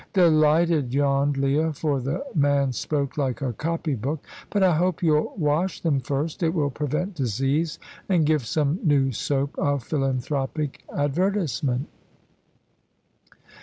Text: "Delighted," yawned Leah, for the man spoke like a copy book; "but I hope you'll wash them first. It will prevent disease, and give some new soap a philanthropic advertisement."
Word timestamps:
"Delighted," 0.13 0.95
yawned 0.95 1.37
Leah, 1.37 1.73
for 1.73 1.99
the 2.01 2.25
man 2.33 2.71
spoke 2.73 3.19
like 3.19 3.39
a 3.43 3.53
copy 3.53 3.93
book; 3.93 4.25
"but 4.49 4.63
I 4.63 4.75
hope 4.75 5.03
you'll 5.03 5.35
wash 5.37 5.79
them 5.81 5.99
first. 5.99 6.41
It 6.41 6.55
will 6.55 6.71
prevent 6.71 7.13
disease, 7.13 7.77
and 8.09 8.25
give 8.25 8.43
some 8.47 8.79
new 8.83 9.11
soap 9.11 9.53
a 9.59 9.77
philanthropic 9.77 10.83
advertisement." 10.91 11.87